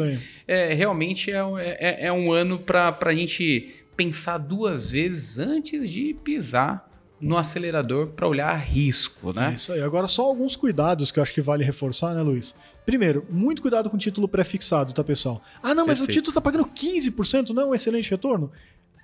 é, 0.47 0.73
realmente 0.73 1.31
é, 1.31 1.39
é, 1.59 2.05
é, 2.07 2.11
um 2.11 2.31
ano 2.31 2.59
para 2.59 2.95
a 2.99 3.13
gente 3.13 3.78
pensar 4.00 4.38
duas 4.38 4.91
vezes 4.91 5.39
antes 5.39 5.89
de 5.89 6.13
pisar 6.13 6.89
no 7.20 7.36
acelerador 7.36 8.08
para 8.08 8.25
olhar 8.29 8.56
risco, 8.56 9.34
né? 9.34 9.53
Isso 9.53 9.74
aí. 9.74 9.82
Agora, 9.82 10.08
só 10.08 10.24
alguns 10.24 10.56
cuidados 10.56 11.12
que 11.12 11.20
eu 11.20 11.22
acho 11.22 11.34
que 11.34 11.41
vale 11.41 11.65
reforçar, 11.65 12.15
né, 12.15 12.22
Luiz? 12.22 12.56
Primeiro, 12.86 13.27
muito 13.29 13.62
cuidado 13.62 13.89
com 13.89 13.98
o 13.98 14.00
título 14.00 14.25
pré-fixado, 14.25 14.94
tá, 14.94 15.03
pessoal? 15.03 15.41
Ah, 15.62 15.75
não, 15.75 15.86
mas 15.86 16.00
Perfeito. 16.00 16.10
o 16.12 16.13
título 16.13 16.34
tá 16.34 16.39
pagando 16.39 16.63
15%, 16.63 17.50
não 17.50 17.63
é 17.63 17.65
um 17.65 17.75
excelente 17.75 18.10
retorno? 18.10 18.50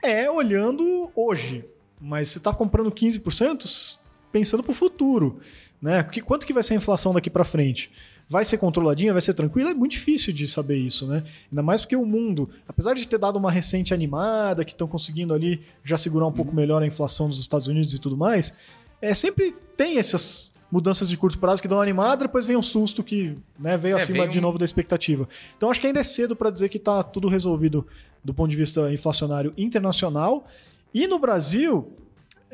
É, 0.01 0.31
olhando 0.31 1.11
hoje. 1.13 1.65
Mas 1.99 2.29
você 2.29 2.39
tá 2.39 2.53
comprando 2.53 2.89
15% 2.89 3.97
pensando 4.31 4.63
para 4.63 4.71
o 4.71 4.75
futuro, 4.75 5.41
né? 5.81 6.03
Quanto 6.23 6.45
que 6.45 6.53
vai 6.53 6.63
ser 6.63 6.75
a 6.75 6.77
inflação 6.77 7.13
daqui 7.13 7.29
para 7.29 7.43
frente? 7.43 7.91
Vai 8.27 8.43
ser 8.43 8.57
controladinha, 8.57 9.13
vai 9.13 9.21
ser 9.21 9.33
tranquila, 9.33 9.71
é 9.71 9.73
muito 9.73 9.91
difícil 9.91 10.33
de 10.33 10.47
saber 10.47 10.77
isso, 10.77 11.05
né? 11.05 11.23
Ainda 11.51 11.61
mais 11.61 11.81
porque 11.81 11.95
o 11.95 12.05
mundo, 12.05 12.49
apesar 12.67 12.93
de 12.93 13.07
ter 13.07 13.17
dado 13.17 13.37
uma 13.37 13.51
recente 13.51 13.93
animada, 13.93 14.65
que 14.65 14.71
estão 14.71 14.87
conseguindo 14.87 15.33
ali 15.33 15.61
já 15.83 15.97
segurar 15.97 16.25
um 16.25 16.29
uhum. 16.29 16.33
pouco 16.33 16.55
melhor 16.55 16.81
a 16.81 16.87
inflação 16.87 17.29
dos 17.29 17.39
Estados 17.39 17.67
Unidos 17.67 17.93
e 17.93 17.99
tudo 17.99 18.17
mais, 18.17 18.53
é 19.01 19.13
sempre 19.13 19.53
tem 19.77 19.99
essas 19.99 20.53
mudanças 20.71 21.07
de 21.07 21.15
curto 21.15 21.37
prazo 21.37 21.61
que 21.61 21.67
dão 21.67 21.77
uma 21.77 21.83
animada, 21.83 22.25
depois 22.25 22.45
vem 22.45 22.57
um 22.57 22.61
susto 22.61 23.03
que 23.03 23.37
né, 23.59 23.77
veio 23.77 23.93
é, 23.93 23.97
acima 23.97 24.19
veio 24.19 24.31
de 24.31 24.39
um... 24.39 24.41
novo 24.41 24.57
da 24.57 24.65
expectativa. 24.65 25.29
Então 25.55 25.69
acho 25.69 25.79
que 25.79 25.87
ainda 25.87 25.99
é 25.99 26.03
cedo 26.03 26.35
para 26.35 26.49
dizer 26.49 26.69
que 26.69 26.77
está 26.77 27.03
tudo 27.03 27.27
resolvido 27.27 27.85
do 28.23 28.33
ponto 28.33 28.49
de 28.49 28.57
vista 28.57 28.91
inflacionário 28.91 29.53
internacional. 29.55 30.45
E 30.93 31.07
no 31.07 31.19
Brasil, 31.19 31.93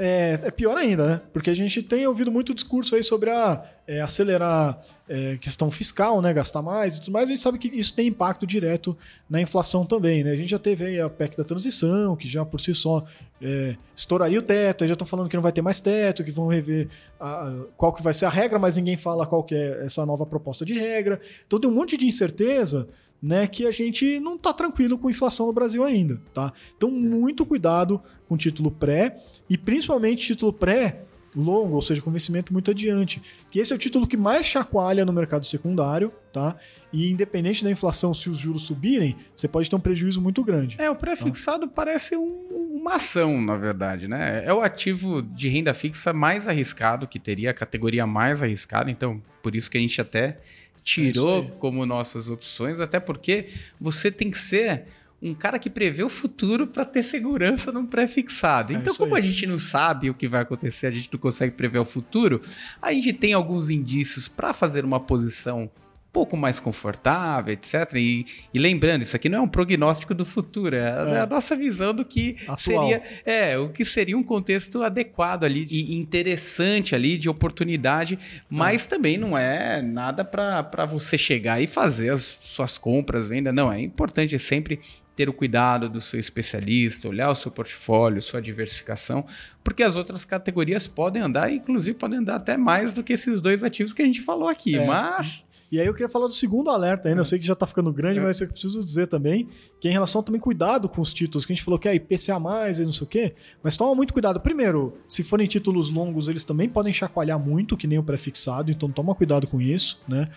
é, 0.04 0.40
é, 0.46 0.50
pior 0.50 0.76
ainda, 0.76 1.06
né? 1.06 1.22
Porque 1.32 1.52
a 1.52 1.54
gente 1.54 1.84
tem 1.84 2.08
ouvido 2.08 2.32
muito 2.32 2.56
discurso 2.56 2.96
aí 2.96 3.04
sobre 3.04 3.30
a, 3.30 3.64
é, 3.88 4.02
acelerar 4.02 4.82
é, 5.08 5.38
questão 5.38 5.70
fiscal, 5.70 6.20
né? 6.24 6.34
Gastar 6.34 6.64
mais 6.64 6.98
e 6.98 7.02
tudo 7.02 7.14
mais. 7.14 7.30
A 7.30 7.34
gente 7.34 7.42
sabe 7.44 7.60
que 7.60 7.68
isso 7.68 7.94
tem 7.94 8.08
impacto 8.08 8.48
direto 8.48 8.98
na 9.30 9.40
inflação 9.40 9.86
também, 9.86 10.24
né? 10.24 10.32
A 10.32 10.36
gente 10.36 10.50
já 10.50 10.58
teve 10.58 10.86
aí 10.86 11.00
a 11.00 11.08
PEC 11.08 11.38
da 11.38 11.44
transição, 11.44 12.16
que 12.16 12.28
já 12.28 12.44
por 12.44 12.60
si 12.60 12.74
só 12.74 13.06
é, 13.40 13.76
estouraria 13.96 14.40
o 14.40 14.42
teto, 14.42 14.84
aí 14.84 14.88
já 14.88 14.94
estão 14.94 15.06
falando 15.06 15.30
que 15.30 15.36
não 15.36 15.44
vai 15.44 15.52
ter 15.52 15.62
mais 15.62 15.80
teto, 15.80 16.24
que 16.24 16.32
vão 16.32 16.48
rever 16.48 16.88
a, 17.20 17.54
qual 17.78 17.94
que 17.94 18.02
vai 18.02 18.16
ser 18.16 18.26
a 18.26 18.30
regra, 18.30 18.58
mas 18.58 18.78
ninguém 18.78 18.98
fala 18.98 19.28
qual 19.28 19.44
que 19.44 19.54
é 19.54 19.86
essa 19.86 20.04
nova 20.04 20.26
proposta 20.26 20.66
de 20.66 20.74
regra. 20.74 21.22
Então 21.46 21.60
tem 21.60 21.70
um 21.70 21.74
monte 21.74 21.96
de 21.96 22.08
incerteza 22.08 22.90
né, 23.22 23.46
que 23.46 23.68
a 23.68 23.72
gente 23.72 24.20
não 24.20 24.36
está 24.36 24.52
tranquilo 24.52 24.98
com 24.98 25.10
inflação 25.10 25.46
no 25.46 25.54
Brasil 25.54 25.84
ainda, 25.84 26.22
tá? 26.34 26.52
Então 26.76 26.90
muito 26.90 27.46
cuidado 27.46 28.02
com 28.28 28.36
título 28.36 28.72
pré 28.72 29.16
e 29.50 29.58
principalmente 29.58 30.26
título 30.26 30.52
pré 30.52 31.04
longo, 31.36 31.76
ou 31.76 31.82
seja, 31.82 32.02
com 32.02 32.12
vencimento 32.12 32.52
muito 32.52 32.72
adiante, 32.72 33.22
que 33.50 33.60
esse 33.60 33.72
é 33.72 33.76
o 33.76 33.80
título 33.80 34.08
que 34.08 34.18
mais 34.18 34.46
chacoalha 34.46 35.06
no 35.06 35.14
mercado 35.14 35.46
secundário, 35.46 36.12
tá? 36.32 36.58
E 36.92 37.10
independente 37.10 37.64
da 37.64 37.72
inflação, 37.72 38.14
se 38.14 38.30
os 38.30 38.38
juros 38.38 38.64
subirem, 38.64 39.16
você 39.36 39.48
pode 39.48 39.70
ter 39.70 39.76
um 39.76 39.80
prejuízo 39.80 40.22
muito 40.22 40.44
grande. 40.44 40.76
É, 40.80 40.90
o 40.90 40.96
pré-fixado 40.96 41.68
tá? 41.68 41.74
parece 41.74 42.16
um, 42.16 42.48
uma 42.74 42.96
ação, 42.96 43.42
na 43.42 43.58
verdade, 43.58 44.08
né? 44.08 44.44
É 44.46 44.54
o 44.54 44.62
ativo 44.62 45.22
de 45.22 45.48
renda 45.48 45.74
fixa 45.74 46.12
mais 46.12 46.48
arriscado, 46.48 47.08
que 47.08 47.20
teria 47.20 47.52
a 47.52 47.54
categoria 47.54 48.06
mais 48.06 48.44
arriscada, 48.44 48.92
então 48.92 49.22
por 49.42 49.56
isso 49.56 49.70
que 49.72 49.78
a 49.78 49.82
gente 49.82 50.00
até 50.02 50.40
tirou 50.84 51.44
é 51.44 51.52
como 51.60 51.86
nossas 51.86 52.30
opções, 52.30 52.80
até 52.80 53.00
porque 53.00 53.50
você 53.80 54.12
tem 54.12 54.32
que 54.32 54.38
ser 54.38 54.86
um 55.22 55.36
cara 55.36 55.60
que 55.60 55.70
prevê 55.70 56.04
o 56.04 56.10
futuro 56.10 56.66
para 56.66 56.84
ter 56.84 57.04
segurança 57.04 57.72
num 57.72 57.86
pré-fixado. 57.86 58.74
É 58.74 58.76
então, 58.76 58.96
como 58.96 59.16
aí. 59.16 59.22
a 59.22 59.26
gente 59.26 59.46
não 59.46 59.60
sabe 59.60 60.10
o 60.10 60.14
que 60.16 60.28
vai 60.28 60.42
acontecer, 60.42 60.88
a 60.88 60.92
gente 60.92 61.10
não 61.14 61.20
consegue 61.20 61.56
prever 61.56 61.80
o 61.80 61.86
futuro, 61.86 62.42
a 62.82 62.92
gente 62.92 63.14
tem 63.14 63.34
alguns 63.34 63.70
indícios 63.70 64.28
para 64.28 64.54
fazer 64.54 64.84
uma 64.84 65.00
posição 65.00 65.70
pouco 66.12 66.36
mais 66.36 66.60
confortável, 66.60 67.54
etc. 67.54 67.94
E, 67.96 68.26
e, 68.54 68.60
lembrando, 68.60 69.02
isso 69.02 69.16
aqui 69.16 69.30
não 69.30 69.40
é 69.40 69.42
um 69.42 69.48
prognóstico 69.48 70.14
do 70.14 70.26
futuro, 70.26 70.76
é, 70.76 70.90
é. 71.16 71.20
a 71.20 71.26
nossa 71.26 71.56
visão 71.56 71.94
do 71.94 72.04
que 72.04 72.36
Atual. 72.42 72.58
seria 72.58 73.04
é, 73.26 73.58
o 73.58 73.70
que 73.70 73.86
seria 73.86 74.18
um 74.18 74.24
contexto 74.24 74.84
adequado 74.84 75.46
ali, 75.46 75.66
e 75.72 75.96
interessante 75.96 76.94
ali, 76.94 77.18
de 77.18 77.30
oportunidade, 77.30 78.20
mas 78.50 78.86
é. 78.86 78.90
também 78.90 79.18
não 79.18 79.38
é 79.38 79.82
nada 79.82 80.26
para 80.26 80.86
você 80.86 81.18
chegar 81.18 81.62
e 81.62 81.68
fazer 81.68 82.10
as 82.10 82.38
suas 82.42 82.78
compras, 82.78 83.30
venda. 83.30 83.54
Não, 83.54 83.72
é 83.72 83.80
importante 83.80 84.38
sempre 84.38 84.80
ter 85.16 85.30
o 85.30 85.34
cuidado 85.34 85.88
do 85.88 86.02
seu 86.02 86.20
especialista, 86.20 87.08
olhar 87.08 87.30
o 87.30 87.36
seu 87.36 87.52
portfólio, 87.52 88.22
sua 88.22 88.42
diversificação, 88.42 89.26
porque 89.64 89.84
as 89.84 89.96
outras 89.96 90.26
categorias 90.26 90.88
podem 90.88 91.22
andar, 91.22 91.52
inclusive 91.52 91.98
podem 91.98 92.20
andar 92.20 92.36
até 92.36 92.58
mais 92.58 92.92
do 92.92 93.04
que 93.04 93.14
esses 93.14 93.40
dois 93.40 93.64
ativos 93.64 93.94
que 93.94 94.02
a 94.02 94.06
gente 94.06 94.22
falou 94.22 94.48
aqui. 94.48 94.78
É. 94.78 94.86
Mas 94.86 95.46
e 95.72 95.80
aí 95.80 95.88
eu 95.88 95.94
queria 95.94 96.10
falar 96.10 96.28
do 96.28 96.34
segundo 96.34 96.70
alerta 96.70 97.08
ainda, 97.08 97.22
eu 97.22 97.26
sei 97.26 97.40
que 97.40 97.46
já 97.46 97.54
está 97.54 97.66
ficando 97.66 97.94
grande, 97.94 98.20
é. 98.20 98.22
mas 98.22 98.42
eu 98.42 98.48
preciso 98.50 98.84
dizer 98.84 99.08
também 99.08 99.48
que 99.80 99.88
é 99.88 99.92
em 99.92 99.94
relação 99.94 100.22
também 100.22 100.40
cuidado 100.40 100.90
com 100.90 101.00
os 101.02 101.14
títulos, 101.14 101.46
que 101.46 101.54
a 101.54 101.56
gente 101.56 101.64
falou 101.64 101.80
que 101.80 101.88
é 101.88 101.96
IPCA+, 101.96 102.38
e 102.78 102.86
não 102.86 102.92
sei 102.92 103.04
o 103.04 103.08
quê, 103.08 103.34
mas 103.64 103.78
toma 103.78 103.96
muito 103.96 104.12
cuidado. 104.12 104.42
Primeiro, 104.42 104.98
se 105.08 105.24
forem 105.24 105.48
títulos 105.48 105.90
longos, 105.90 106.28
eles 106.28 106.44
também 106.44 106.68
podem 106.68 106.92
chacoalhar 106.92 107.40
muito, 107.40 107.78
que 107.78 107.88
nem 107.88 107.98
o 107.98 108.04
prefixado, 108.04 108.70
então 108.70 108.92
toma 108.92 109.16
cuidado 109.16 109.48
com 109.48 109.62
isso, 109.62 110.02
né? 110.08 110.30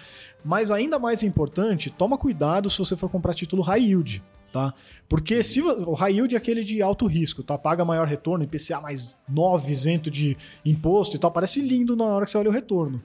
Mas 0.44 0.70
ainda 0.70 0.98
mais 1.00 1.24
importante, 1.24 1.90
toma 1.90 2.16
cuidado 2.16 2.70
se 2.70 2.78
você 2.78 2.94
for 2.94 3.10
comprar 3.10 3.34
título 3.34 3.62
high 3.62 3.82
yield, 3.82 4.22
tá? 4.52 4.72
Porque 5.08 5.42
se 5.42 5.60
o 5.60 5.94
high 5.94 6.12
yield 6.12 6.32
é 6.32 6.38
aquele 6.38 6.62
de 6.62 6.80
alto 6.80 7.06
risco, 7.06 7.42
tá? 7.42 7.58
Paga 7.58 7.84
maior 7.84 8.06
retorno, 8.06 8.44
IPCA 8.44 8.80
mais 8.80 9.16
9 9.28 9.72
isento 9.72 10.12
de 10.12 10.36
imposto 10.64 11.16
e 11.16 11.18
tal, 11.18 11.32
parece 11.32 11.60
lindo 11.60 11.96
na 11.96 12.04
hora 12.04 12.24
que 12.24 12.30
você 12.30 12.38
olha 12.38 12.50
o 12.50 12.52
retorno. 12.52 13.02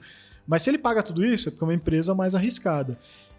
Mas 0.50 0.62
se 0.62 0.70
ele 0.70 0.78
paga 0.78 1.00
tudo 1.00 1.24
isso, 1.24 1.48
é 1.48 1.52
porque 1.52 1.62
é 1.62 1.68
uma 1.68 1.74
empresa 1.74 2.12
mais 2.12 2.34
arriscada. 2.34 2.98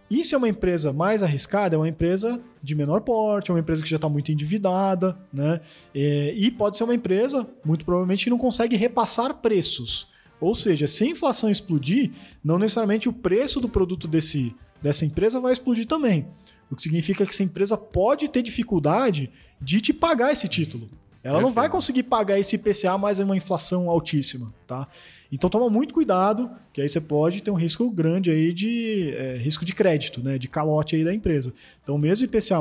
E 0.09 0.23
se 0.23 0.33
é 0.33 0.37
uma 0.37 0.47
empresa 0.47 0.93
mais 0.93 1.21
arriscada, 1.21 1.75
é 1.75 1.77
uma 1.77 1.89
empresa 1.89 2.41
de 2.63 2.73
menor 2.73 3.01
porte, 3.01 3.51
é 3.51 3.53
uma 3.53 3.59
empresa 3.59 3.83
que 3.83 3.89
já 3.89 3.97
está 3.97 4.07
muito 4.07 4.31
endividada, 4.31 5.17
né? 5.31 5.59
E, 5.93 6.33
e 6.37 6.51
pode 6.51 6.77
ser 6.77 6.85
uma 6.85 6.95
empresa, 6.95 7.45
muito 7.65 7.83
provavelmente, 7.83 8.23
que 8.23 8.29
não 8.29 8.37
consegue 8.37 8.77
repassar 8.77 9.33
preços. 9.35 10.07
Ou 10.39 10.55
seja, 10.55 10.87
se 10.87 11.03
a 11.03 11.07
inflação 11.07 11.49
explodir, 11.49 12.11
não 12.41 12.57
necessariamente 12.57 13.09
o 13.09 13.13
preço 13.13 13.59
do 13.59 13.67
produto 13.67 14.07
desse, 14.07 14.55
dessa 14.81 15.05
empresa 15.05 15.37
vai 15.37 15.51
explodir 15.51 15.85
também. 15.85 16.27
O 16.69 16.77
que 16.77 16.81
significa 16.81 17.25
que 17.25 17.33
essa 17.33 17.43
empresa 17.43 17.77
pode 17.77 18.29
ter 18.29 18.41
dificuldade 18.41 19.29
de 19.61 19.81
te 19.81 19.91
pagar 19.91 20.31
esse 20.31 20.47
título. 20.47 20.89
Ela 21.23 21.35
Perfeito. 21.35 21.41
não 21.41 21.53
vai 21.53 21.69
conseguir 21.69 22.03
pagar 22.03 22.39
esse 22.39 22.55
IPCA 22.55 22.97
mais 22.97 23.19
uma 23.19 23.37
inflação 23.37 23.89
altíssima, 23.89 24.51
tá? 24.65 24.87
Então 25.31 25.49
toma 25.49 25.69
muito 25.69 25.93
cuidado, 25.93 26.49
que 26.73 26.81
aí 26.81 26.89
você 26.89 26.99
pode 26.99 27.41
ter 27.41 27.51
um 27.51 27.55
risco 27.55 27.89
grande 27.91 28.31
aí 28.31 28.51
de 28.51 29.13
é, 29.15 29.37
risco 29.37 29.63
de 29.63 29.73
crédito, 29.73 30.21
né? 30.21 30.37
De 30.37 30.47
calote 30.47 30.95
aí 30.95 31.03
da 31.03 31.13
empresa. 31.13 31.53
Então, 31.83 31.97
mesmo 31.97 32.25
IPCA, 32.25 32.59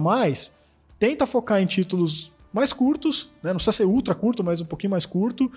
tenta 0.99 1.27
focar 1.27 1.61
em 1.61 1.67
títulos 1.67 2.31
mais 2.53 2.73
curtos, 2.73 3.31
né? 3.43 3.51
Não 3.51 3.57
precisa 3.57 3.73
ser 3.73 3.85
ultra 3.85 4.15
curto, 4.15 4.45
mas 4.45 4.61
um 4.61 4.67
pouquinho 4.67 4.91
mais 4.91 5.07
curto, 5.07 5.51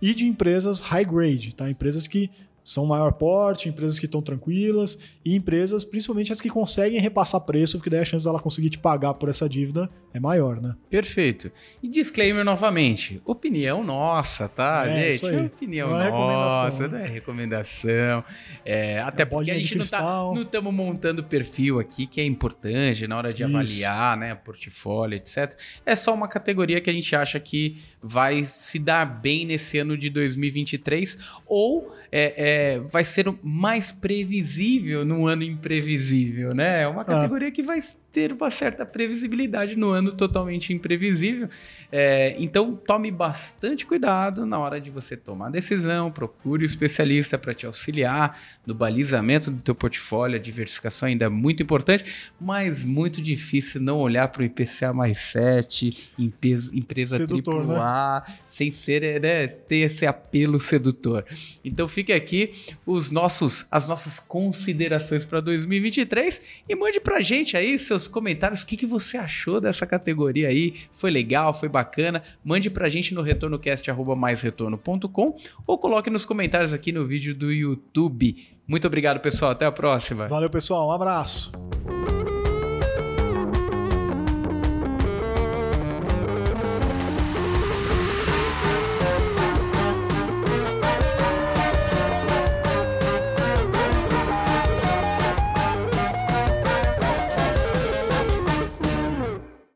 e 0.00 0.14
de 0.14 0.26
empresas 0.26 0.80
high 0.80 1.04
grade, 1.04 1.54
tá? 1.54 1.68
Empresas 1.70 2.06
que 2.06 2.30
são 2.70 2.86
maior 2.86 3.10
porte, 3.10 3.68
empresas 3.68 3.98
que 3.98 4.04
estão 4.04 4.22
tranquilas 4.22 4.96
e 5.24 5.34
empresas, 5.34 5.82
principalmente 5.82 6.32
as 6.32 6.40
que 6.40 6.48
conseguem 6.48 7.00
repassar 7.00 7.40
preço, 7.40 7.76
porque 7.78 7.90
daí 7.90 7.98
a 7.98 8.04
chance 8.04 8.24
dela 8.24 8.38
conseguir 8.38 8.70
te 8.70 8.78
pagar 8.78 9.14
por 9.14 9.28
essa 9.28 9.48
dívida 9.48 9.90
é 10.14 10.20
maior, 10.20 10.60
né? 10.60 10.76
Perfeito. 10.88 11.50
E 11.82 11.88
disclaimer 11.88 12.44
novamente, 12.44 13.20
opinião 13.24 13.82
nossa, 13.82 14.48
tá, 14.48 14.86
é, 14.86 15.12
gente? 15.12 15.26
É 15.26 15.46
opinião 15.46 15.90
não 15.90 16.00
é 16.00 16.10
nossa, 16.10 16.86
não 16.86 16.98
é 16.98 17.06
recomendação. 17.06 18.22
É, 18.64 19.00
até 19.00 19.24
é 19.24 19.26
porque 19.26 19.50
a 19.50 19.54
gente 19.54 19.76
não 19.76 19.86
tá, 19.86 20.02
não 20.02 20.42
estamos 20.42 20.72
montando 20.72 21.24
perfil 21.24 21.80
aqui, 21.80 22.06
que 22.06 22.20
é 22.20 22.24
importante 22.24 23.04
na 23.08 23.16
hora 23.16 23.32
de 23.32 23.42
Isso. 23.42 23.52
avaliar, 23.52 24.16
né, 24.16 24.34
portfólio, 24.36 25.16
etc. 25.16 25.56
É 25.84 25.96
só 25.96 26.14
uma 26.14 26.28
categoria 26.28 26.80
que 26.80 26.88
a 26.88 26.92
gente 26.92 27.16
acha 27.16 27.40
que 27.40 27.78
vai 28.00 28.44
se 28.44 28.78
dar 28.78 29.04
bem 29.04 29.44
nesse 29.44 29.78
ano 29.78 29.96
de 29.96 30.08
2023 30.08 31.18
ou 31.46 31.92
é, 32.12 32.34
é, 32.60 32.78
vai 32.78 33.04
ser 33.04 33.32
mais 33.42 33.90
previsível 33.90 35.04
num 35.04 35.26
ano 35.26 35.42
imprevisível, 35.42 36.54
né? 36.54 36.82
É 36.82 36.88
uma 36.88 37.02
ah. 37.02 37.04
categoria 37.04 37.48
ah. 37.48 37.50
que 37.50 37.62
vai 37.62 37.82
ter 38.12 38.32
uma 38.32 38.50
certa 38.50 38.84
previsibilidade 38.84 39.76
no 39.76 39.90
ano 39.90 40.12
totalmente 40.12 40.72
imprevisível. 40.72 41.48
É, 41.92 42.34
então, 42.38 42.74
tome 42.74 43.10
bastante 43.10 43.86
cuidado 43.86 44.44
na 44.44 44.58
hora 44.58 44.80
de 44.80 44.90
você 44.90 45.16
tomar 45.16 45.46
a 45.46 45.50
decisão, 45.50 46.10
procure 46.10 46.62
o 46.62 46.64
um 46.64 46.66
especialista 46.66 47.38
para 47.38 47.54
te 47.54 47.66
auxiliar 47.66 48.40
no 48.66 48.74
balizamento 48.74 49.50
do 49.50 49.62
teu 49.62 49.74
portfólio. 49.74 50.36
A 50.36 50.40
diversificação 50.40 51.08
ainda 51.08 51.26
é 51.26 51.28
muito 51.28 51.62
importante, 51.62 52.04
mas 52.40 52.84
muito 52.84 53.22
difícil 53.22 53.80
não 53.80 53.98
olhar 53.98 54.28
para 54.28 54.42
o 54.42 54.44
IPCA 54.44 54.92
mais 54.92 55.18
7, 55.18 56.10
empresa 56.18 57.16
sedutor, 57.16 57.70
AAA, 57.70 58.24
né? 58.26 58.34
sem 58.46 58.70
ser, 58.70 59.20
né, 59.20 59.46
ter 59.46 59.76
esse 59.76 60.06
apelo 60.06 60.58
sedutor. 60.58 61.24
Então, 61.64 61.86
fique 61.86 62.12
aqui 62.12 62.52
os 62.84 63.10
nossos, 63.10 63.66
as 63.70 63.86
nossas 63.86 64.18
considerações 64.18 65.24
para 65.24 65.40
2023 65.40 66.42
e 66.68 66.74
mande 66.74 67.00
pra 67.00 67.20
gente 67.20 67.56
aí 67.56 67.78
seus 67.78 67.99
comentários. 68.08 68.62
O 68.62 68.66
que, 68.66 68.76
que 68.76 68.86
você 68.86 69.16
achou 69.16 69.60
dessa 69.60 69.86
categoria 69.86 70.48
aí? 70.48 70.74
Foi 70.90 71.10
legal? 71.10 71.52
Foi 71.52 71.68
bacana? 71.68 72.22
Mande 72.44 72.70
pra 72.70 72.88
gente 72.88 73.14
no 73.14 73.22
retornocast.com 73.22 75.36
ou 75.66 75.78
coloque 75.78 76.10
nos 76.10 76.24
comentários 76.24 76.72
aqui 76.72 76.92
no 76.92 77.04
vídeo 77.04 77.34
do 77.34 77.52
YouTube. 77.52 78.36
Muito 78.66 78.86
obrigado, 78.86 79.20
pessoal. 79.20 79.50
Até 79.50 79.66
a 79.66 79.72
próxima. 79.72 80.28
Valeu, 80.28 80.48
pessoal. 80.48 80.88
Um 80.88 80.92
abraço. 80.92 81.52